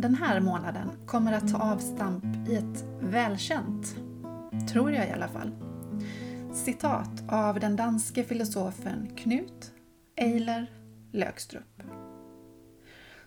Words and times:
den 0.00 0.14
här 0.14 0.40
månaden 0.40 0.90
kommer 1.06 1.32
att 1.32 1.52
ta 1.52 1.58
avstamp 1.58 2.48
i 2.48 2.54
ett 2.54 2.84
välkänt, 3.00 3.96
tror 4.72 4.92
jag 4.92 5.08
i 5.08 5.12
alla 5.12 5.28
fall, 5.28 5.52
citat 6.54 7.22
av 7.28 7.60
den 7.60 7.76
danske 7.76 8.24
filosofen 8.24 9.16
Knut 9.16 9.72
Eiler 10.16 10.66
Lökstrup. 11.12 11.82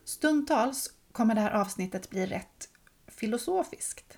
Stundtals 0.04 0.94
kommer 1.12 1.36
det 1.36 1.42
här 1.42 1.52
avsnittet 1.52 2.10
bli 2.10 2.26
rätt 2.26 2.70
filosofiskt, 3.08 4.18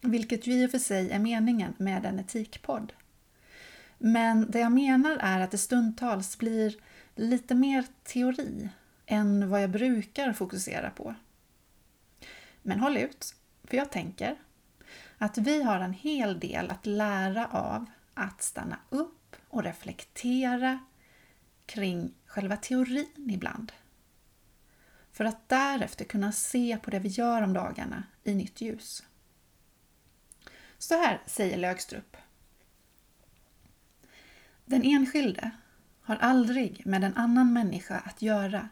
vilket 0.00 0.46
ju 0.46 0.52
i 0.52 0.66
och 0.66 0.70
för 0.70 0.78
sig 0.78 1.10
är 1.10 1.18
meningen 1.18 1.74
med 1.78 2.06
en 2.06 2.20
etikpodd. 2.20 2.92
Men 3.98 4.50
det 4.50 4.60
jag 4.60 4.72
menar 4.72 5.16
är 5.20 5.40
att 5.40 5.50
det 5.50 5.58
stundtals 5.58 6.38
blir 6.38 6.74
lite 7.14 7.54
mer 7.54 7.84
teori 8.04 8.68
än 9.06 9.50
vad 9.50 9.62
jag 9.62 9.70
brukar 9.70 10.32
fokusera 10.32 10.90
på. 10.90 11.14
Men 12.66 12.80
håll 12.80 12.96
ut, 12.96 13.34
för 13.64 13.76
jag 13.76 13.90
tänker 13.90 14.36
att 15.18 15.38
vi 15.38 15.62
har 15.62 15.80
en 15.80 15.92
hel 15.92 16.40
del 16.40 16.70
att 16.70 16.86
lära 16.86 17.46
av 17.46 17.86
att 18.14 18.42
stanna 18.42 18.78
upp 18.88 19.36
och 19.48 19.62
reflektera 19.62 20.78
kring 21.66 22.14
själva 22.26 22.56
teorin 22.56 23.30
ibland. 23.30 23.72
För 25.12 25.24
att 25.24 25.48
därefter 25.48 26.04
kunna 26.04 26.32
se 26.32 26.78
på 26.82 26.90
det 26.90 26.98
vi 26.98 27.08
gör 27.08 27.42
om 27.42 27.52
dagarna 27.52 28.02
i 28.24 28.34
nytt 28.34 28.60
ljus. 28.60 29.02
Så 30.78 30.94
här 30.94 31.22
säger 31.26 31.56
Lögstrup. 31.56 32.16
Den 34.64 34.82
enskilde 34.82 35.50
har 36.00 36.16
aldrig 36.16 36.86
med 36.86 37.04
en 37.04 37.14
annan 37.14 37.52
människa 37.52 37.98
att 37.98 38.22
göra 38.22 38.68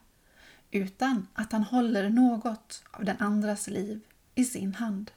utan 0.72 1.26
att 1.32 1.52
han 1.52 1.62
håller 1.62 2.10
något 2.10 2.84
av 2.90 3.04
den 3.04 3.16
andras 3.18 3.68
liv 3.68 4.00
i 4.34 4.44
sin 4.44 4.74
hand. 4.74 5.10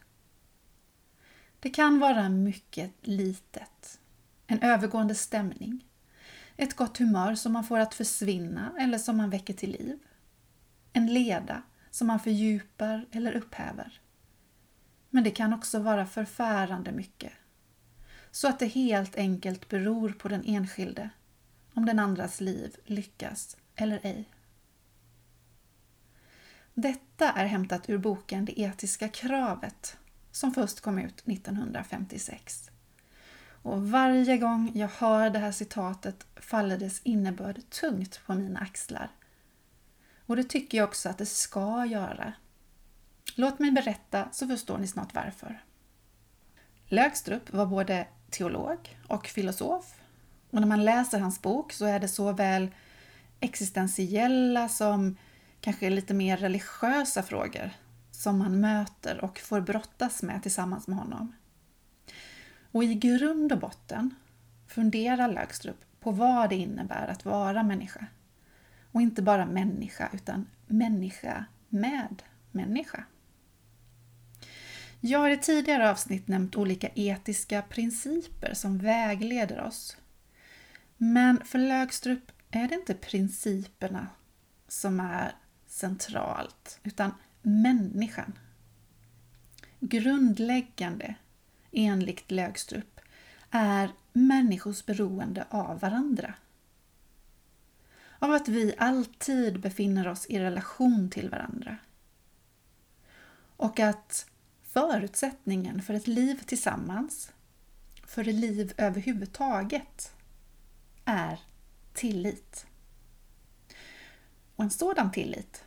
Det 1.59 1.70
kan 1.70 2.00
vara 2.00 2.30
mycket 2.30 2.92
litet, 3.02 4.00
en 4.48 4.61
övergående 4.61 5.16
stämning, 5.16 5.86
ett 6.58 6.76
gott 6.76 6.98
humör 6.98 7.36
som 7.36 7.53
man 7.53 7.64
får 7.64 7.80
att 7.80 7.94
försvinna 7.94 8.73
eller 8.80 8.98
som 8.98 9.17
man 9.17 9.30
väcker 9.30 9.53
till 9.53 9.72
liv, 9.72 10.00
en 10.94 11.14
leda 11.14 11.61
som 11.92 12.08
man 12.08 12.20
fördjupar 12.20 13.06
eller 13.11 13.31
upphäver. 13.31 14.02
Men 15.09 15.23
det 15.23 15.31
kan 15.31 15.53
också 15.53 15.80
vara 15.80 16.06
förfärande 16.06 16.92
mycket 16.92 17.33
så 18.31 18.48
att 18.48 18.59
det 18.59 18.67
helt 18.67 19.16
enkelt 19.16 19.70
beror 19.70 20.09
på 20.09 20.28
den 20.28 20.44
enskilde 20.45 21.09
om 21.73 21.86
den 21.86 22.00
andras 22.00 22.42
liv 22.42 22.76
lyckas 22.86 23.58
eller 23.76 24.00
ej. 24.03 24.30
Detta 26.77 27.31
är 27.31 27.45
hämtat 27.45 27.89
ur 27.89 27.97
boken 27.97 28.45
Det 28.45 28.59
etiska 28.61 29.07
kravet 29.09 29.97
som 30.31 30.53
först 30.53 30.81
kom 30.81 30.99
ut 30.99 31.27
1956. 31.27 32.71
Och 33.47 33.89
varje 33.89 34.37
gång 34.37 34.71
jag 34.73 34.87
hör 34.87 35.29
det 35.29 35.39
här 35.39 35.51
citatet 35.51 36.27
faller 36.35 36.77
dess 36.77 37.01
innebörd 37.03 37.69
tungt 37.69 38.21
på 38.25 38.33
mina 38.33 38.59
axlar. 38.59 39.11
Och 40.25 40.35
det 40.35 40.43
tycker 40.43 40.77
jag 40.77 40.87
också 40.87 41.09
att 41.09 41.17
det 41.17 41.25
ska 41.25 41.85
göra. 41.85 42.33
Låt 43.35 43.59
mig 43.59 43.71
berätta 43.71 44.29
så 44.31 44.47
förstår 44.47 44.77
ni 44.77 44.87
snart 44.87 45.15
varför. 45.15 45.64
Lögstrup 46.85 47.53
var 47.53 47.65
både 47.65 48.08
teolog 48.30 48.97
och 49.08 49.27
filosof. 49.27 49.93
Och 50.49 50.59
när 50.59 50.67
man 50.67 50.85
läser 50.85 51.19
hans 51.19 51.41
bok 51.41 51.73
så 51.73 51.85
är 51.85 51.99
det 51.99 52.08
såväl 52.08 52.71
existentiella 53.39 54.69
som 54.69 55.17
kanske 55.65 55.89
lite 55.89 56.14
mer 56.14 56.37
religiösa 56.37 57.23
frågor 57.23 57.71
som 58.11 58.39
man 58.39 58.59
möter 58.59 59.23
och 59.23 59.39
får 59.39 59.61
brottas 59.61 60.23
med 60.23 60.42
tillsammans 60.42 60.87
med 60.87 60.98
honom. 60.98 61.36
Och 62.71 62.83
i 62.83 62.95
grund 62.95 63.52
och 63.52 63.59
botten 63.59 64.15
funderar 64.67 65.27
Lögstrup 65.27 65.86
på 65.99 66.11
vad 66.11 66.49
det 66.49 66.55
innebär 66.55 67.08
att 67.08 67.26
vara 67.26 67.64
människa. 67.64 68.05
Och 68.92 69.02
inte 69.02 69.21
bara 69.21 69.45
människa, 69.45 70.09
utan 70.14 70.48
människa 70.67 71.45
med 71.70 72.21
människa. 72.52 73.03
Jag 74.99 75.20
har 75.20 75.30
i 75.30 75.37
tidigare 75.37 75.92
avsnitt 75.92 76.27
nämnt 76.27 76.55
olika 76.55 76.89
etiska 76.95 77.61
principer 77.61 78.53
som 78.53 78.77
vägleder 78.77 79.61
oss. 79.61 79.97
Men 80.97 81.45
för 81.45 81.59
Lögstrup 81.59 82.32
är 82.52 82.67
det 82.67 82.76
inte 82.76 82.93
principerna 82.93 84.08
som 84.67 84.99
är 84.99 85.36
centralt, 85.75 86.80
utan 86.83 87.11
människan. 87.41 88.39
Grundläggande, 89.80 91.15
enligt 91.71 92.31
Lögstrup, 92.31 92.99
är 93.52 93.91
människors 94.14 94.85
beroende 94.85 95.45
av 95.49 95.80
varandra. 95.80 96.33
Av 98.19 98.31
att 98.31 98.47
vi 98.47 98.75
alltid 98.77 99.59
befinner 99.59 100.08
oss 100.08 100.25
i 100.25 100.39
relation 100.39 101.09
till 101.09 101.30
varandra. 101.30 101.77
Och 103.58 103.80
att 103.80 104.30
förutsättningen 104.64 105.81
för 105.81 105.93
ett 105.93 106.08
liv 106.08 106.41
tillsammans, 106.45 107.31
för 108.05 108.27
ett 108.27 108.35
liv 108.35 108.73
överhuvudtaget, 108.77 110.14
är 111.05 111.39
tillit. 111.93 112.65
Och 114.55 114.64
en 114.64 114.70
sådan 114.70 115.11
tillit, 115.11 115.64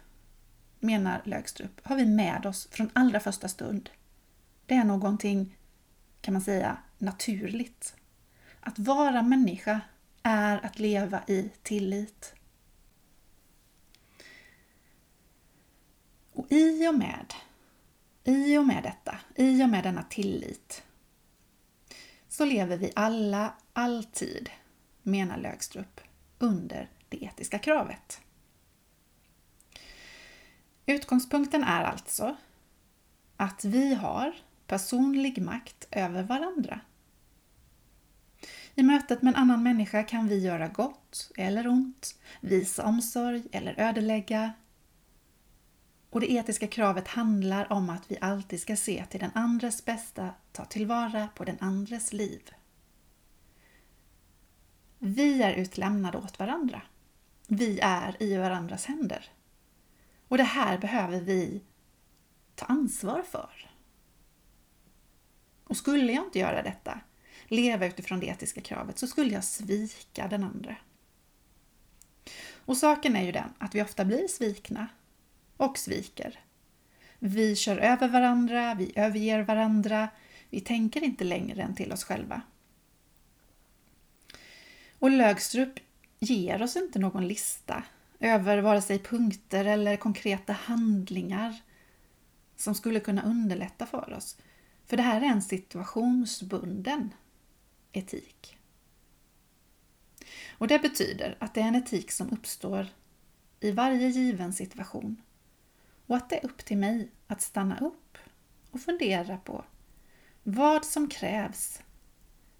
menar 0.81 1.23
Lögstrup, 1.25 1.81
har 1.83 1.97
vi 1.97 2.07
med 2.07 2.47
oss 2.47 2.69
från 2.71 2.91
allra 2.93 3.21
första 3.21 3.49
stund. 3.49 3.91
Det 4.67 4.75
är 4.75 4.85
någonting, 4.85 5.57
kan 6.21 6.35
man 6.35 6.43
säga, 6.43 6.79
naturligt. 6.99 7.97
Att 8.61 8.79
vara 8.79 9.23
människa 9.23 9.81
är 10.23 10.65
att 10.65 10.79
leva 10.79 11.23
i 11.27 11.51
tillit. 11.63 12.35
Och 16.33 16.47
i 16.53 16.89
och 16.89 16.95
med 16.95 17.35
i 18.29 18.59
och 18.59 18.67
med 18.67 18.83
detta, 18.83 19.19
i 19.35 19.65
och 19.65 19.69
med 19.69 19.85
denna 19.85 20.03
tillit, 20.03 20.83
så 22.29 22.45
lever 22.45 22.77
vi 22.77 22.93
alla 22.97 23.55
alltid, 23.73 24.51
menar 25.03 25.37
Lögstrup, 25.37 26.01
under 26.39 26.91
det 27.09 27.25
etiska 27.25 27.59
kravet. 27.59 28.21
Utgångspunkten 30.89 31.65
är 31.65 31.85
alltså 31.85 32.37
att 33.37 33.65
vi 33.65 33.95
har 33.95 34.35
personlig 34.67 35.43
makt 35.43 35.89
över 35.91 36.23
varandra. 36.23 36.81
I 38.75 38.83
mötet 38.83 39.23
med 39.23 39.35
en 39.35 39.41
annan 39.41 39.63
människa 39.63 40.03
kan 40.03 40.29
vi 40.29 40.39
göra 40.39 40.69
gott 40.69 41.31
eller 41.37 41.67
ont, 41.67 42.15
visa 42.41 42.85
omsorg 42.85 43.43
eller 43.53 43.81
ödelägga, 43.81 44.53
och 46.11 46.21
det 46.21 46.33
etiska 46.33 46.67
kravet 46.67 47.09
handlar 47.09 47.73
om 47.73 47.91
att 47.91 48.11
vi 48.11 48.19
alltid 48.21 48.61
ska 48.61 48.77
se 48.77 49.05
till 49.07 49.21
den 49.21 49.33
andres 49.35 49.85
bästa, 49.85 50.31
ta 50.53 50.65
tillvara 50.65 51.29
på 51.35 51.45
den 51.45 51.57
andres 51.61 52.13
liv. 52.13 52.51
Vi 54.99 55.43
är 55.43 55.55
utlämnade 55.55 56.19
åt 56.19 56.39
varandra. 56.39 56.83
Vi 57.47 57.81
är 57.83 58.23
i 58.23 58.37
varandras 58.37 58.85
händer. 58.85 59.31
Och 60.29 60.37
det 60.37 60.45
här 60.45 60.79
behöver 60.79 61.21
vi 61.21 61.63
ta 62.55 62.67
ansvar 62.67 63.23
för. 63.23 63.71
Och 65.65 65.77
skulle 65.77 66.13
jag 66.13 66.25
inte 66.25 66.39
göra 66.39 66.63
detta, 66.63 67.01
leva 67.47 67.87
utifrån 67.87 68.21
det 68.21 68.27
etiska 68.27 68.61
kravet, 68.61 68.99
så 68.99 69.07
skulle 69.07 69.35
jag 69.35 69.45
svika 69.45 70.29
den 70.29 70.45
andra. 70.45 70.77
Och 72.65 72.77
saken 72.77 73.17
är 73.17 73.25
ju 73.25 73.33
den 73.33 73.53
att 73.59 73.75
vi 73.75 73.83
ofta 73.83 74.05
blir 74.05 74.29
svikna 74.29 74.89
och 75.57 75.79
sviker. 75.79 76.41
Vi 77.19 77.57
kör 77.57 77.77
över 77.77 78.09
varandra, 78.09 78.75
vi 78.75 78.93
överger 78.95 79.43
varandra, 79.43 80.09
vi 80.51 80.61
tänker 80.61 81.05
inte 81.05 81.25
längre 81.25 81.63
än 81.63 81.75
till 81.75 81.93
oss 81.93 82.05
själva. 82.05 82.43
Och 84.99 85.11
Lögstrup 85.11 85.79
ger 86.19 86.63
oss 86.63 86.77
inte 86.77 86.99
någon 86.99 87.29
lista 87.29 87.85
över 88.21 88.59
vare 88.59 88.83
sig 88.83 88.99
punkter 88.99 89.65
eller 89.65 89.97
konkreta 89.97 90.53
handlingar 90.53 91.63
som 92.57 92.75
skulle 92.75 93.01
kunna 93.01 93.23
underlätta 93.23 93.87
för 93.87 94.13
oss. 94.13 94.39
För 94.87 94.97
det 94.97 95.03
här 95.03 95.21
är 95.21 95.27
en 95.27 95.43
situationsbunden 95.43 97.15
etik. 97.93 98.59
Och 100.51 100.69
det 100.69 100.79
betyder 100.79 101.37
att 101.41 101.55
det 101.55 101.61
är 101.61 101.69
en 101.69 101.75
etik 101.75 102.13
som 102.13 102.31
uppstår 102.31 102.87
i 103.61 103.71
varje 103.71 104.09
given 104.09 104.53
situation 104.53 105.23
och 106.07 106.17
att 106.17 106.31
det 106.31 106.39
är 106.39 106.45
upp 106.45 106.65
till 106.65 106.79
mig 106.79 107.11
att 107.27 107.41
stanna 107.41 107.79
upp 107.79 108.19
och 108.71 108.81
fundera 108.81 109.37
på 109.37 109.65
vad 110.43 110.85
som 110.85 111.09
krävs 111.09 111.83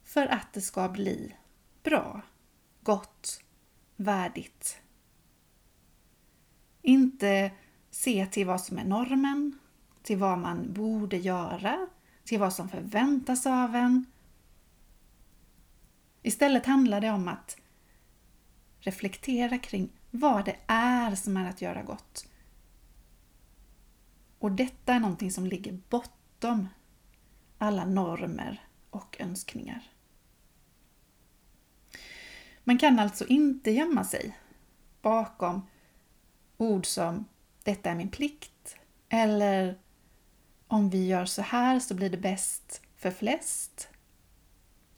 för 0.05 0.27
att 0.27 0.53
det 0.53 0.61
ska 0.61 0.89
bli 0.89 1.35
bra, 1.83 2.23
gott 2.83 3.45
värdigt. 3.97 4.81
Inte 6.89 7.51
se 7.91 8.27
till 8.27 8.47
vad 8.47 8.61
som 8.61 8.79
är 8.79 8.85
normen, 8.85 9.59
till 10.03 10.19
vad 10.19 10.39
man 10.39 10.73
borde 10.73 11.17
göra, 11.17 11.87
till 12.25 12.39
vad 12.41 12.53
som 12.53 12.69
förväntas 12.69 13.47
av 13.47 13.75
en. 13.75 14.07
Istället 16.23 16.67
handlar 16.67 17.01
det 17.01 17.11
om 17.11 17.29
att 17.29 17.57
reflektera 18.79 19.59
kring 19.59 19.89
vad 20.11 20.45
det 20.45 20.57
är 20.67 21.15
som 21.15 21.37
är 21.37 21.49
att 21.49 21.63
göra 21.63 21.83
gott. 21.83 22.29
Och 24.39 24.53
detta 24.53 24.95
är 24.95 25.01
någonting 25.01 25.31
som 25.31 25.47
ligger 25.47 25.81
bortom 25.89 26.69
alla 27.59 27.85
normer 27.85 28.69
och 28.91 29.17
önskningar. 29.21 29.91
Man 32.65 32.79
kan 32.79 32.99
alltså 32.99 33.27
inte 33.27 33.71
gömma 33.71 34.05
sig 34.05 34.39
bakom 35.03 35.63
ord 36.59 36.87
som 36.87 37.25
detta 37.63 37.91
är 37.91 37.95
min 37.95 38.11
plikt 38.11 38.77
eller 39.09 39.79
om 40.69 40.91
vi 40.91 41.07
gör 41.07 41.25
så 41.25 41.43
här 41.43 41.81
så 41.81 41.95
blir 41.95 42.11
det 42.11 42.17
bäst 42.17 42.83
för 42.97 43.11
flest. 43.11 43.89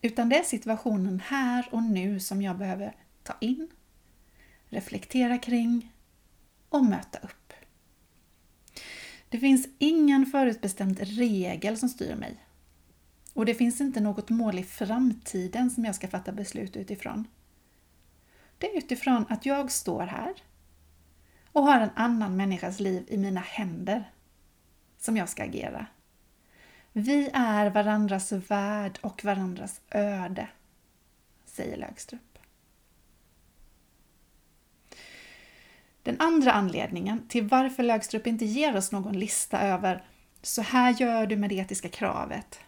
Utan 0.03 0.29
det 0.29 0.39
är 0.39 0.43
situationen 0.43 1.21
här 1.27 1.69
och 1.73 1.83
nu 1.83 2.21
som 2.21 2.43
jag 2.43 2.59
behöver 2.59 2.97
ta 3.23 3.35
in, 3.41 3.69
reflektera 4.69 5.39
kring 5.39 5.93
och 6.69 6.85
möta 6.85 7.19
upp. 7.19 7.53
Det 9.29 9.39
finns 9.39 9.69
ingen 9.79 10.27
förutbestämd 10.27 11.01
regel 11.01 11.79
som 11.79 11.89
styr 11.89 12.15
mig. 12.15 12.37
Och 13.35 13.47
det 13.47 13.55
finns 13.55 13.81
inte 13.81 14.01
något 14.01 14.31
mål 14.31 14.59
i 14.59 14.65
framtiden 14.65 15.71
som 15.71 15.85
jag 15.85 15.95
ska 15.95 16.09
fatta 16.09 16.33
beslut 16.33 16.77
utifrån. 16.77 17.29
Det 18.59 18.67
är 18.67 18.79
utifrån 18.79 19.25
att 19.29 19.47
jag 19.47 19.71
står 19.71 20.03
här 20.03 20.35
och 21.53 21.63
har 21.63 21.81
en 21.81 21.91
annan 21.95 22.37
människas 22.37 22.81
liv 22.81 23.05
i 23.09 23.17
mina 23.17 23.41
händer 23.41 24.11
som 24.99 25.17
jag 25.17 25.29
ska 25.29 25.43
agera. 25.43 25.87
Vi 26.93 27.31
är 27.33 27.71
varandras 27.71 28.33
värld 28.33 28.99
och 29.03 29.25
varandras 29.25 29.81
öde, 29.91 30.49
säger 31.45 31.77
Lögstrup. 31.77 32.39
Den 36.03 36.17
andra 36.19 36.53
anledningen 36.53 37.29
till 37.29 37.49
varför 37.49 37.83
Lögstrup 37.83 38.27
inte 38.27 38.45
ger 38.45 38.77
oss 38.77 38.93
någon 38.93 39.19
lista 39.19 39.61
över 39.61 40.05
så 40.43 40.63
här 40.63 40.95
gör 41.01 41.27
du 41.27 41.37
med 41.37 41.51
det 41.51 41.55
etiska 41.55 41.89
kravet, 41.89 42.61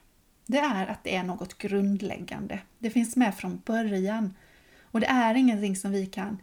det 0.46 0.58
är 0.58 0.86
att 0.86 1.04
det 1.04 1.16
är 1.16 1.22
något 1.22 1.58
grundläggande. 1.58 2.58
Det 2.78 2.90
finns 2.90 3.16
med 3.16 3.34
från 3.34 3.62
början 3.64 4.34
och 4.80 5.00
det 5.00 5.06
är 5.06 5.34
ingenting 5.34 5.76
som 5.76 5.90
vi 5.90 6.06
kan 6.06 6.38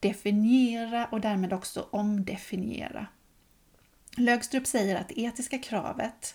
definiera 0.00 1.06
och 1.06 1.20
därmed 1.20 1.52
också 1.52 1.88
omdefiniera. 1.90 3.06
Lögstrup 4.16 4.66
säger 4.66 4.96
att 4.96 5.08
det 5.08 5.20
etiska 5.20 5.58
kravet, 5.58 6.34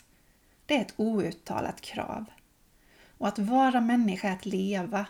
det 0.66 0.76
är 0.76 0.82
ett 0.82 0.94
outtalat 0.98 1.82
krav. 1.82 2.26
Och 3.18 3.28
att 3.28 3.40
vara 3.40 3.82
människa 3.82 4.28
är 4.28 4.34
att 4.34 4.46
leva 4.46 5.06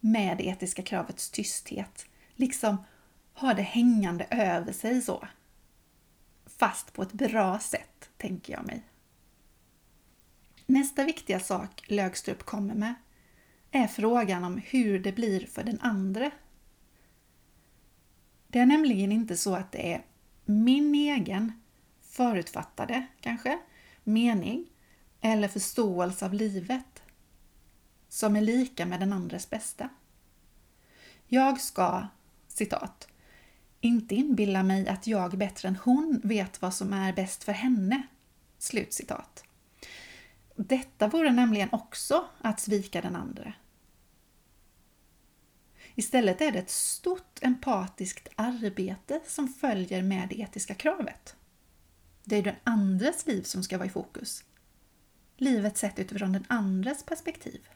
med 0.00 0.38
det 0.38 0.46
etiska 0.46 0.82
kravets 0.82 1.30
tysthet. 1.30 2.06
Liksom 2.34 2.76
ha 3.34 3.54
det 3.54 3.62
hängande 3.62 4.26
över 4.30 4.72
sig 4.72 5.02
så. 5.02 5.28
Fast 6.46 6.92
på 6.92 7.02
ett 7.02 7.12
bra 7.12 7.58
sätt, 7.58 8.10
tänker 8.16 8.52
jag 8.52 8.66
mig. 8.66 8.82
Nästa 10.66 11.04
viktiga 11.04 11.40
sak 11.40 11.84
Lögstrup 11.86 12.42
kommer 12.42 12.74
med 12.74 12.94
är 13.70 13.86
frågan 13.86 14.44
om 14.44 14.60
hur 14.66 14.98
det 14.98 15.12
blir 15.12 15.46
för 15.46 15.64
den 15.64 15.80
andre. 15.80 16.30
Det 18.54 18.60
är 18.60 18.66
nämligen 18.66 19.12
inte 19.12 19.36
så 19.36 19.54
att 19.54 19.72
det 19.72 19.92
är 19.92 20.04
min 20.44 20.94
egen 20.94 21.52
förutfattade, 22.02 23.06
kanske, 23.20 23.58
mening 24.04 24.66
eller 25.20 25.48
förståelse 25.48 26.26
av 26.26 26.34
livet 26.34 27.02
som 28.08 28.36
är 28.36 28.40
lika 28.40 28.86
med 28.86 29.00
den 29.00 29.12
andres 29.12 29.50
bästa. 29.50 29.88
Jag 31.26 31.60
ska, 31.60 32.06
citat, 32.48 33.08
inte 33.80 34.14
inbilla 34.14 34.62
mig 34.62 34.88
att 34.88 35.06
jag 35.06 35.38
bättre 35.38 35.68
än 35.68 35.76
hon 35.76 36.20
vet 36.24 36.62
vad 36.62 36.74
som 36.74 36.92
är 36.92 37.12
bäst 37.12 37.44
för 37.44 37.52
henne. 37.52 38.02
Slut 38.58 38.92
citat. 38.92 39.44
Detta 40.56 41.08
vore 41.08 41.32
nämligen 41.32 41.68
också 41.72 42.24
att 42.40 42.60
svika 42.60 43.00
den 43.00 43.16
andre. 43.16 43.54
Istället 45.94 46.40
är 46.40 46.52
det 46.52 46.58
ett 46.58 46.70
stort 46.70 47.38
empatiskt 47.42 48.28
arbete 48.36 49.20
som 49.26 49.48
följer 49.48 50.02
med 50.02 50.28
det 50.28 50.40
etiska 50.40 50.74
kravet. 50.74 51.36
Det 52.24 52.36
är 52.36 52.42
den 52.42 52.56
andres 52.64 53.26
liv 53.26 53.42
som 53.42 53.62
ska 53.62 53.78
vara 53.78 53.86
i 53.86 53.90
fokus. 53.90 54.44
Livet 55.36 55.76
sett 55.76 55.98
utifrån 55.98 56.32
den 56.32 56.44
andres 56.48 57.02
perspektiv. 57.04 57.68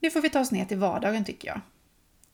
Nu 0.00 0.10
får 0.10 0.20
vi 0.20 0.30
ta 0.30 0.40
oss 0.40 0.50
ner 0.50 0.64
till 0.64 0.78
vardagen 0.78 1.24
tycker 1.24 1.48
jag. 1.48 1.60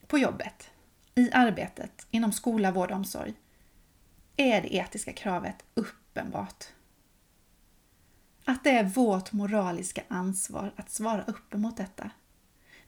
På 0.07 0.19
jobbet, 0.19 0.71
i 1.15 1.31
arbetet, 1.33 2.07
inom 2.11 2.33
skola, 2.33 2.73
vård 2.73 2.91
och 2.91 2.97
omsorg 2.97 3.35
är 4.37 4.63
det 4.63 4.75
etiska 4.75 5.13
kravet 5.13 5.65
uppenbart. 5.75 6.65
Att 8.45 8.65
det 8.65 8.71
är 8.71 8.85
vårt 8.85 9.33
moraliska 9.33 10.03
ansvar 10.09 10.73
att 10.77 10.91
svara 10.91 11.25
upp 11.25 11.55
emot 11.55 11.77
detta. 11.77 12.11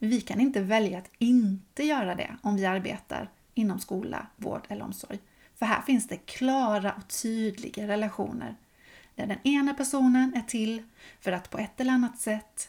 Vi 0.02 0.20
kan 0.20 0.40
inte 0.40 0.60
välja 0.60 0.98
att 0.98 1.10
inte 1.18 1.84
göra 1.84 2.14
det 2.14 2.36
om 2.42 2.56
vi 2.56 2.66
arbetar 2.66 3.30
inom 3.54 3.78
skola, 3.78 4.26
vård 4.36 4.66
eller 4.68 4.84
omsorg. 4.84 5.18
För 5.54 5.66
här 5.66 5.82
finns 5.82 6.08
det 6.08 6.16
klara 6.16 6.92
och 6.92 7.08
tydliga 7.08 7.88
relationer 7.88 8.56
där 9.14 9.26
den 9.26 9.38
ena 9.44 9.74
personen 9.74 10.34
är 10.34 10.42
till 10.42 10.82
för 11.20 11.32
att 11.32 11.50
på 11.50 11.58
ett 11.58 11.80
eller 11.80 11.92
annat 11.92 12.18
sätt 12.18 12.68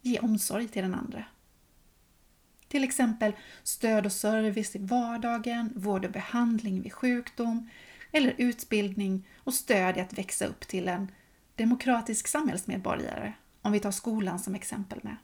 ge 0.00 0.18
omsorg 0.18 0.68
till 0.68 0.82
den 0.82 0.94
andra. 0.94 1.24
Till 2.68 2.84
exempel 2.84 3.32
stöd 3.62 4.06
och 4.06 4.12
service 4.12 4.76
i 4.76 4.78
vardagen, 4.78 5.72
vård 5.76 6.04
och 6.04 6.12
behandling 6.12 6.82
vid 6.82 6.92
sjukdom 6.92 7.68
eller 8.12 8.34
utbildning 8.38 9.28
och 9.36 9.54
stöd 9.54 9.96
i 9.96 10.00
att 10.00 10.18
växa 10.18 10.46
upp 10.46 10.60
till 10.60 10.88
en 10.88 11.12
demokratisk 11.54 12.28
samhällsmedborgare, 12.28 13.32
om 13.62 13.72
vi 13.72 13.80
tar 13.80 13.90
skolan 13.90 14.38
som 14.38 14.54
exempel 14.54 15.00
med. 15.02 15.16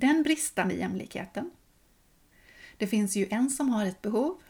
Den 0.00 0.22
bristande 0.22 0.74
jämlikheten. 0.74 1.50
Det 2.76 2.86
finns 2.86 3.16
ju 3.16 3.28
en 3.30 3.50
som 3.50 3.68
har 3.68 3.86
ett 3.86 4.02
behov 4.02 4.42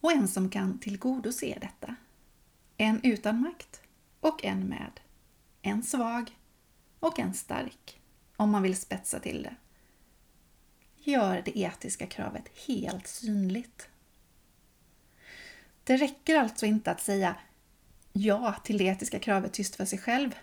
och 0.00 0.12
en 0.12 0.28
som 0.28 0.50
kan 0.50 0.78
tillgodose 0.78 1.58
detta. 1.60 1.96
En 2.76 3.00
utan 3.02 3.40
makt 3.40 3.80
och 4.20 4.44
en 4.44 4.60
med. 4.60 5.00
En 5.62 5.82
svag 5.82 6.36
och 7.00 7.18
en 7.18 7.34
stark, 7.34 8.00
om 8.36 8.50
man 8.50 8.62
vill 8.62 8.76
spetsa 8.76 9.20
till 9.20 9.42
det. 9.42 9.56
Gör 11.10 11.42
det 11.44 11.58
etiska 11.58 12.06
kravet 12.06 12.44
helt 12.66 13.06
synligt. 13.06 13.88
Det 15.84 15.96
räcker 15.96 16.36
alltså 16.36 16.66
inte 16.66 16.90
att 16.90 17.00
säga 17.00 17.36
ja 18.12 18.54
till 18.64 18.78
det 18.78 18.84
etiska 18.84 19.18
kravet 19.18 19.52
tyst 19.52 19.76
för 19.76 19.84
sig 19.84 19.98
själv, 19.98 20.34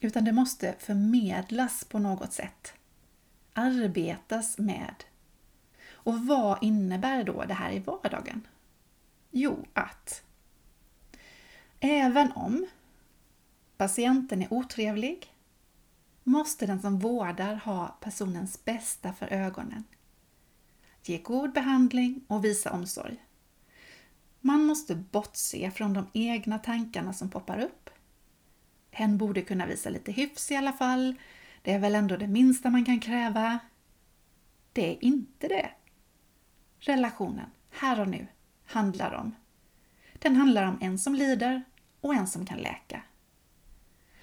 utan 0.00 0.24
det 0.24 0.32
måste 0.32 0.74
förmedlas 0.78 1.84
på 1.84 1.98
något 1.98 2.32
sätt. 2.32 2.74
Arbetas 3.52 4.58
med. 4.58 5.04
Och 5.92 6.26
vad 6.26 6.58
innebär 6.62 7.24
då 7.24 7.44
det 7.44 7.54
här 7.54 7.72
i 7.72 7.78
vardagen? 7.78 8.46
Jo, 9.30 9.66
att 9.72 10.22
även 11.80 12.32
om 12.32 12.66
patienten 13.76 14.42
är 14.42 14.52
otrevlig 14.52 15.34
måste 16.24 16.66
den 16.66 16.80
som 16.80 16.98
vårdar 16.98 17.54
ha 17.54 17.98
personens 18.00 18.64
bästa 18.64 19.12
för 19.12 19.26
ögonen. 19.26 19.84
Ge 21.02 21.18
god 21.18 21.52
behandling 21.52 22.24
och 22.28 22.44
visa 22.44 22.72
omsorg. 22.72 23.24
Man 24.40 24.64
måste 24.64 24.94
bortse 24.94 25.70
från 25.70 25.92
de 25.92 26.06
egna 26.12 26.58
tankarna 26.58 27.12
som 27.12 27.30
poppar 27.30 27.58
upp. 27.58 27.90
Hen 28.90 29.18
borde 29.18 29.42
kunna 29.42 29.66
visa 29.66 29.90
lite 29.90 30.12
hyfs 30.12 30.50
i 30.50 30.56
alla 30.56 30.72
fall. 30.72 31.14
Det 31.62 31.72
är 31.72 31.78
väl 31.78 31.94
ändå 31.94 32.16
det 32.16 32.28
minsta 32.28 32.70
man 32.70 32.84
kan 32.84 33.00
kräva. 33.00 33.58
Det 34.72 34.90
är 34.92 35.04
inte 35.04 35.48
det. 35.48 35.70
Relationen, 36.78 37.50
här 37.70 38.00
och 38.00 38.08
nu, 38.08 38.26
handlar 38.66 39.14
om. 39.14 39.34
Den 40.12 40.36
handlar 40.36 40.66
om 40.66 40.78
en 40.80 40.98
som 40.98 41.14
lider 41.14 41.62
och 42.00 42.14
en 42.14 42.26
som 42.26 42.46
kan 42.46 42.58
läka. 42.58 43.02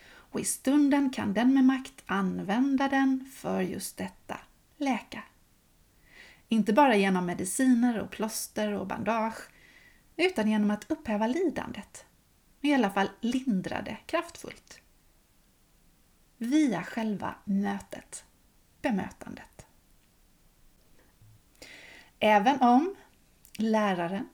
Och 0.10 0.40
i 0.40 0.44
stunden 0.44 1.10
kan 1.10 1.34
den 1.34 1.54
med 1.54 1.64
makt 1.64 2.04
använda 2.06 2.88
den 2.88 3.30
för 3.34 3.62
just 3.62 3.98
detta, 3.98 4.40
läka. 4.78 5.24
Inte 6.48 6.74
bara 6.74 6.96
genom 6.96 7.26
mediciner 7.26 8.00
och 8.00 8.12
plåster 8.12 8.72
och 8.74 8.88
bandage, 8.88 9.50
utan 10.18 10.48
genom 10.50 10.72
att 10.72 10.92
upphäva 10.92 11.28
lidandet. 11.28 12.06
I 12.62 12.74
alla 12.74 12.90
fall 12.90 13.10
lindra 13.22 13.82
det 13.82 13.98
kraftfullt. 14.06 14.82
Via 16.38 16.84
själva 16.84 17.36
mötet, 17.46 18.26
bemötandet. 18.82 19.66
Även 22.20 22.62
om 22.62 22.96
läraren 23.58 24.30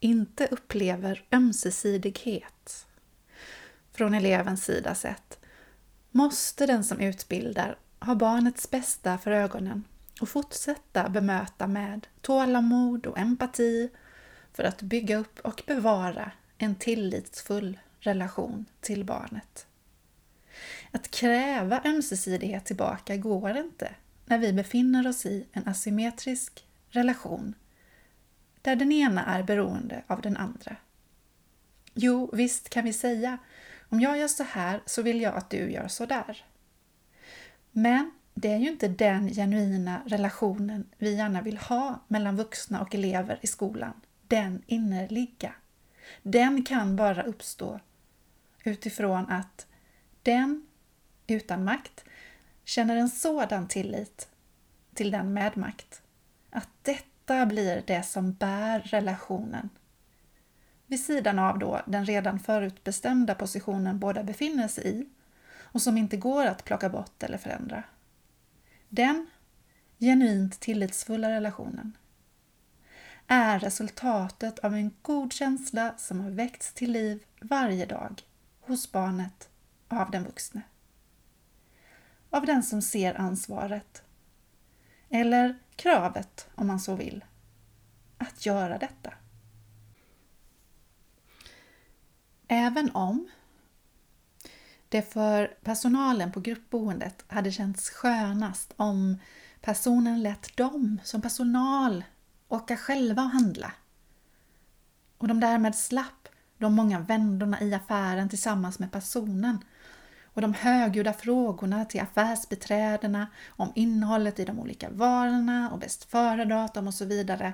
inte 0.00 0.46
upplever 0.46 1.24
ömsesidighet 1.32 2.86
från 3.92 4.14
elevens 4.14 4.64
sida 4.64 4.94
sett, 4.94 5.38
måste 6.10 6.66
den 6.66 6.84
som 6.84 7.00
utbildar 7.00 7.78
ha 8.00 8.14
barnets 8.14 8.70
bästa 8.70 9.18
för 9.18 9.30
ögonen 9.30 9.84
och 10.20 10.28
fortsätta 10.28 11.08
bemöta 11.08 11.66
med 11.66 12.06
tålamod 12.20 13.06
och 13.06 13.18
empati 13.18 13.90
för 14.52 14.64
att 14.64 14.82
bygga 14.82 15.16
upp 15.16 15.38
och 15.38 15.62
bevara 15.66 16.32
en 16.58 16.74
tillitsfull 16.74 17.78
relation 18.00 18.64
till 18.80 19.04
barnet. 19.04 19.67
Att 20.90 21.10
kräva 21.10 21.82
ömsesidighet 21.84 22.64
tillbaka 22.64 23.16
går 23.16 23.56
inte 23.56 23.94
när 24.26 24.38
vi 24.38 24.52
befinner 24.52 25.08
oss 25.08 25.26
i 25.26 25.46
en 25.52 25.68
asymmetrisk 25.68 26.64
relation 26.90 27.54
där 28.62 28.76
den 28.76 28.92
ena 28.92 29.24
är 29.24 29.42
beroende 29.42 30.02
av 30.06 30.20
den 30.20 30.36
andra. 30.36 30.76
Jo, 31.94 32.30
visst 32.32 32.68
kan 32.68 32.84
vi 32.84 32.92
säga 32.92 33.38
om 33.88 34.00
jag 34.00 34.18
gör 34.18 34.28
så 34.28 34.42
här 34.42 34.82
så 34.86 35.02
vill 35.02 35.20
jag 35.20 35.34
att 35.34 35.50
du 35.50 35.70
gör 35.72 35.88
så 35.88 36.06
där. 36.06 36.44
Men 37.72 38.10
det 38.34 38.52
är 38.52 38.58
ju 38.58 38.68
inte 38.68 38.88
den 38.88 39.28
genuina 39.28 40.02
relationen 40.06 40.86
vi 40.98 41.14
gärna 41.14 41.42
vill 41.42 41.58
ha 41.58 42.04
mellan 42.08 42.36
vuxna 42.36 42.80
och 42.80 42.94
elever 42.94 43.38
i 43.42 43.46
skolan. 43.46 44.00
Den 44.26 44.62
innerliga. 44.66 45.52
Den 46.22 46.62
kan 46.62 46.96
bara 46.96 47.22
uppstå 47.22 47.80
utifrån 48.64 49.26
att 49.30 49.66
den 50.22 50.66
utan 51.28 51.64
makt 51.64 52.04
känner 52.64 52.96
en 52.96 53.08
sådan 53.08 53.68
tillit 53.68 54.28
till 54.94 55.10
den 55.10 55.32
med 55.32 55.56
makt 55.56 56.02
att 56.50 56.68
detta 56.82 57.46
blir 57.46 57.82
det 57.86 58.02
som 58.02 58.32
bär 58.32 58.80
relationen. 58.80 59.68
Vid 60.86 61.04
sidan 61.04 61.38
av 61.38 61.58
då 61.58 61.80
den 61.86 62.06
redan 62.06 62.40
förutbestämda 62.40 63.34
positionen 63.34 63.98
båda 63.98 64.22
befinner 64.22 64.68
sig 64.68 64.88
i 64.88 65.08
och 65.56 65.82
som 65.82 65.98
inte 65.98 66.16
går 66.16 66.46
att 66.46 66.64
plocka 66.64 66.88
bort 66.88 67.22
eller 67.22 67.38
förändra. 67.38 67.82
Den 68.88 69.26
genuint 69.98 70.60
tillitsfulla 70.60 71.30
relationen 71.30 71.96
är 73.26 73.58
resultatet 73.58 74.58
av 74.58 74.74
en 74.74 74.94
god 75.02 75.32
känsla 75.32 75.94
som 75.98 76.20
har 76.20 76.30
väckts 76.30 76.72
till 76.72 76.92
liv 76.92 77.24
varje 77.40 77.86
dag 77.86 78.22
hos 78.60 78.92
barnet 78.92 79.48
av 79.88 80.10
den 80.10 80.24
vuxne. 80.24 80.62
Av 82.30 82.46
den 82.46 82.62
som 82.62 82.82
ser 82.82 83.14
ansvaret, 83.14 84.02
eller 85.10 85.58
kravet 85.76 86.48
om 86.54 86.66
man 86.66 86.80
så 86.80 86.94
vill, 86.94 87.24
att 88.18 88.46
göra 88.46 88.78
detta. 88.78 89.14
Även 92.48 92.90
om 92.90 93.28
det 94.88 95.12
för 95.12 95.46
personalen 95.62 96.32
på 96.32 96.40
gruppboendet 96.40 97.24
hade 97.28 97.52
känts 97.52 97.90
skönast 97.90 98.72
om 98.76 99.16
personen 99.60 100.22
lät 100.22 100.56
dem 100.56 101.00
som 101.04 101.22
personal 101.22 102.04
åka 102.48 102.76
själva 102.76 103.22
och 103.22 103.30
handla. 103.30 103.72
Och 105.18 105.28
de 105.28 105.40
därmed 105.40 105.74
slapp 105.74 106.28
de 106.58 106.74
många 106.74 107.00
vändorna 107.00 107.60
i 107.60 107.74
affären 107.74 108.28
tillsammans 108.28 108.78
med 108.78 108.92
personen 108.92 109.58
och 110.34 110.42
de 110.42 110.54
högljudda 110.54 111.12
frågorna 111.12 111.84
till 111.84 112.00
affärsbiträdena 112.00 113.26
om 113.48 113.72
innehållet 113.74 114.38
i 114.38 114.44
de 114.44 114.58
olika 114.58 114.90
varorna 114.90 115.70
och 115.70 115.78
bäst 115.78 116.04
före-datum 116.04 116.86
och 116.86 116.94
så 116.94 117.04
vidare, 117.04 117.52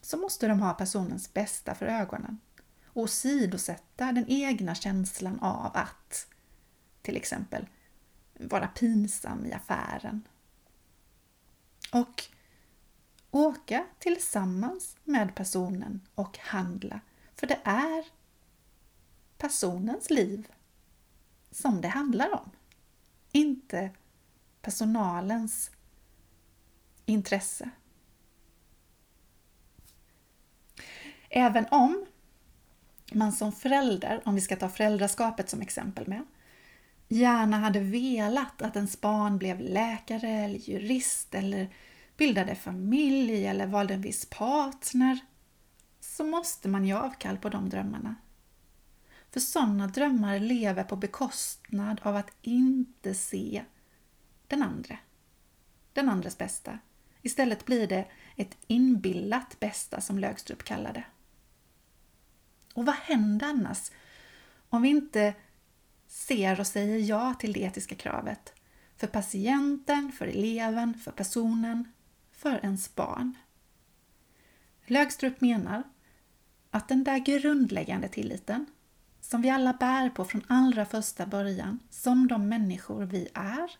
så 0.00 0.16
måste 0.16 0.48
de 0.48 0.60
ha 0.60 0.72
personens 0.72 1.34
bästa 1.34 1.74
för 1.74 1.86
ögonen 1.86 2.40
och 2.86 3.10
sidosätta 3.10 4.12
den 4.12 4.24
egna 4.28 4.74
känslan 4.74 5.40
av 5.40 5.70
att 5.74 6.26
till 7.02 7.16
exempel 7.16 7.66
vara 8.34 8.66
pinsam 8.66 9.46
i 9.46 9.52
affären. 9.52 10.28
Och 11.92 12.22
åka 13.30 13.86
tillsammans 13.98 14.96
med 15.04 15.34
personen 15.34 16.00
och 16.14 16.38
handla. 16.38 17.00
För 17.34 17.46
det 17.46 17.60
är 17.64 18.04
personens 19.38 20.10
liv 20.10 20.48
som 21.52 21.80
det 21.80 21.88
handlar 21.88 22.34
om. 22.34 22.50
Inte 23.32 23.90
personalens 24.62 25.70
intresse. 27.06 27.70
Även 31.28 31.66
om 31.70 32.06
man 33.12 33.32
som 33.32 33.52
förälder, 33.52 34.22
om 34.24 34.34
vi 34.34 34.40
ska 34.40 34.56
ta 34.56 34.68
föräldraskapet 34.68 35.50
som 35.50 35.60
exempel 35.60 36.08
med, 36.08 36.24
gärna 37.08 37.58
hade 37.58 37.80
velat 37.80 38.62
att 38.62 38.76
ens 38.76 39.00
barn 39.00 39.38
blev 39.38 39.60
läkare 39.60 40.28
eller 40.28 40.58
jurist 40.58 41.34
eller 41.34 41.74
bildade 42.16 42.54
familj 42.54 43.46
eller 43.46 43.66
valde 43.66 43.94
en 43.94 44.02
viss 44.02 44.26
partner, 44.26 45.18
så 46.00 46.24
måste 46.24 46.68
man 46.68 46.84
ge 46.84 46.92
avkall 46.92 47.38
på 47.38 47.48
de 47.48 47.68
drömmarna. 47.68 48.14
För 49.32 49.40
sådana 49.40 49.86
drömmar 49.86 50.38
lever 50.38 50.84
på 50.84 50.96
bekostnad 50.96 52.00
av 52.02 52.16
att 52.16 52.30
inte 52.42 53.14
se 53.14 53.64
den 54.46 54.62
andra, 54.62 54.98
den 55.92 56.08
andres 56.08 56.38
bästa. 56.38 56.78
Istället 57.22 57.66
blir 57.66 57.86
det 57.86 58.06
ett 58.36 58.56
inbillat 58.66 59.60
bästa 59.60 60.00
som 60.00 60.18
Lögstrup 60.18 60.62
kallar 60.64 60.92
det. 60.92 61.04
Och 62.74 62.86
vad 62.86 62.94
händer 62.94 63.46
annars 63.46 63.90
om 64.68 64.82
vi 64.82 64.88
inte 64.88 65.34
ser 66.06 66.60
och 66.60 66.66
säger 66.66 66.98
ja 66.98 67.34
till 67.34 67.52
det 67.52 67.60
etiska 67.60 67.94
kravet 67.94 68.54
för 68.96 69.06
patienten, 69.06 70.12
för 70.12 70.26
eleven, 70.26 70.94
för 70.94 71.12
personen, 71.12 71.92
för 72.32 72.60
ens 72.62 72.94
barn? 72.94 73.34
Lögstrup 74.86 75.40
menar 75.40 75.82
att 76.70 76.88
den 76.88 77.04
där 77.04 77.18
grundläggande 77.18 78.08
tilliten 78.08 78.66
som 79.32 79.42
vi 79.42 79.50
alla 79.50 79.72
bär 79.72 80.10
på 80.10 80.24
från 80.24 80.44
allra 80.46 80.86
första 80.86 81.26
början, 81.26 81.78
som 81.90 82.28
de 82.28 82.48
människor 82.48 83.04
vi 83.04 83.28
är, 83.34 83.70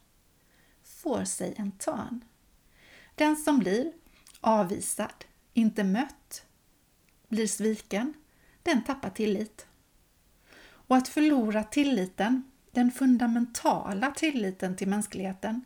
får 0.82 1.24
sig 1.24 1.54
en 1.56 1.72
törn. 1.72 2.24
Den 3.14 3.36
som 3.36 3.58
blir 3.58 3.92
avvisad, 4.40 5.24
inte 5.52 5.84
mött, 5.84 6.46
blir 7.28 7.46
sviken, 7.46 8.14
den 8.62 8.84
tappar 8.84 9.10
tillit. 9.10 9.66
Och 10.62 10.96
att 10.96 11.08
förlora 11.08 11.64
tilliten, 11.64 12.50
den 12.70 12.90
fundamentala 12.90 14.10
tilliten 14.10 14.76
till 14.76 14.88
mänskligheten, 14.88 15.64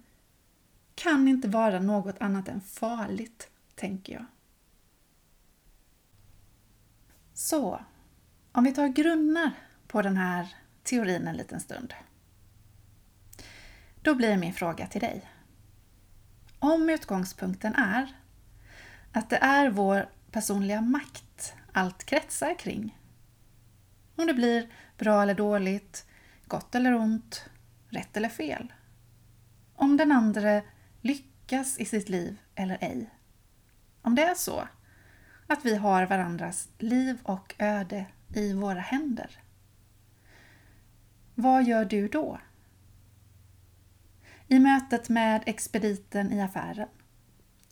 kan 0.94 1.28
inte 1.28 1.48
vara 1.48 1.80
något 1.80 2.20
annat 2.20 2.48
än 2.48 2.60
farligt, 2.60 3.50
tänker 3.74 4.12
jag. 4.12 4.24
Så, 7.34 7.80
om 8.52 8.64
vi 8.64 8.72
tar 8.72 8.88
grunnar 8.88 9.65
på 9.88 10.02
den 10.02 10.16
här 10.16 10.54
teorin 10.82 11.28
en 11.28 11.36
liten 11.36 11.60
stund. 11.60 11.94
Då 14.02 14.14
blir 14.14 14.36
min 14.36 14.54
fråga 14.54 14.86
till 14.86 15.00
dig. 15.00 15.30
Om 16.58 16.90
utgångspunkten 16.90 17.74
är 17.74 18.16
att 19.12 19.30
det 19.30 19.36
är 19.36 19.70
vår 19.70 20.08
personliga 20.30 20.80
makt 20.80 21.54
allt 21.72 22.04
kretsar 22.04 22.58
kring. 22.58 22.98
Om 24.16 24.26
det 24.26 24.34
blir 24.34 24.68
bra 24.98 25.22
eller 25.22 25.34
dåligt, 25.34 26.06
gott 26.46 26.74
eller 26.74 26.94
ont, 26.94 27.44
rätt 27.88 28.16
eller 28.16 28.28
fel. 28.28 28.72
Om 29.74 29.96
den 29.96 30.12
andra 30.12 30.62
lyckas 31.00 31.78
i 31.78 31.84
sitt 31.84 32.08
liv 32.08 32.36
eller 32.54 32.78
ej. 32.80 33.10
Om 34.02 34.14
det 34.14 34.22
är 34.22 34.34
så 34.34 34.68
att 35.46 35.64
vi 35.64 35.76
har 35.76 36.06
varandras 36.06 36.68
liv 36.78 37.18
och 37.22 37.54
öde 37.58 38.06
i 38.34 38.52
våra 38.52 38.80
händer. 38.80 39.30
Vad 41.38 41.64
gör 41.64 41.84
du 41.84 42.08
då? 42.08 42.38
I 44.48 44.58
mötet 44.58 45.08
med 45.08 45.42
expediten 45.46 46.32
i 46.32 46.42
affären, 46.42 46.88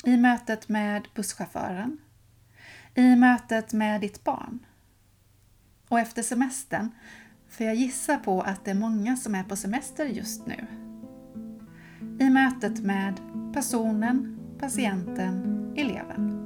i 0.04 0.16
mötet 0.16 0.68
med 0.68 1.08
busschauffören, 1.14 1.98
i 2.94 3.16
mötet 3.16 3.72
med 3.72 4.00
ditt 4.00 4.24
barn. 4.24 4.66
Och 5.88 6.00
efter 6.00 6.22
semestern, 6.22 6.90
för 7.48 7.64
jag 7.64 7.74
gissar 7.74 8.18
på 8.18 8.40
att 8.42 8.64
det 8.64 8.70
är 8.70 8.74
många 8.74 9.16
som 9.16 9.34
är 9.34 9.44
på 9.44 9.56
semester 9.56 10.06
just 10.06 10.46
nu. 10.46 10.66
I 12.20 12.30
mötet 12.30 12.80
med 12.80 13.20
personen, 13.54 14.40
patienten, 14.58 15.74
eleven. 15.76 16.40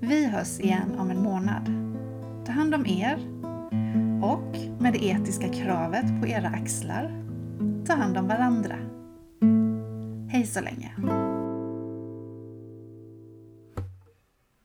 Vi 0.00 0.26
hörs 0.26 0.60
igen 0.60 0.94
om 0.98 1.10
en 1.10 1.22
månad. 1.22 1.64
Ta 2.46 2.52
hand 2.52 2.74
om 2.74 2.86
er 2.86 3.31
och 4.22 4.56
med 4.78 4.92
det 4.92 5.04
etiska 5.04 5.48
kravet 5.48 6.20
på 6.20 6.26
era 6.26 6.48
axlar, 6.48 7.24
ta 7.86 7.94
hand 7.94 8.16
om 8.16 8.28
varandra. 8.28 8.76
Hej 10.28 10.46
så 10.46 10.60
länge! 10.60 10.94